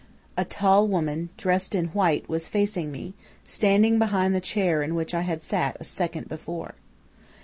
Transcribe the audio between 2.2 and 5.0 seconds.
was facing me, standing behind the chair in